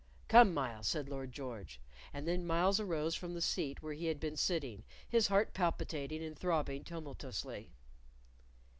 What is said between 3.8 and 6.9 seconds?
where he had been sitting, his heart palpitating and throbbing